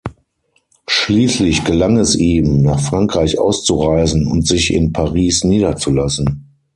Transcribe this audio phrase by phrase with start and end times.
[0.89, 6.55] Schließlich gelang es ihm, nach Frankreich auszureisen und sich in Paris niederzulassen.